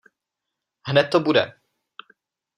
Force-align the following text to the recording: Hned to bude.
Hned 0.87 1.11
to 1.11 1.19
bude. 1.29 1.45